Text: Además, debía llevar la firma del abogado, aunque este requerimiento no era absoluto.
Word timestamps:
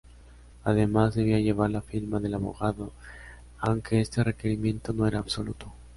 Además, 0.63 1.13
debía 1.13 1.37
llevar 1.39 1.69
la 1.69 1.83
firma 1.83 2.19
del 2.19 2.33
abogado, 2.33 2.91
aunque 3.59 4.01
este 4.01 4.23
requerimiento 4.23 4.93
no 4.93 5.05
era 5.05 5.19
absoluto. 5.19 5.71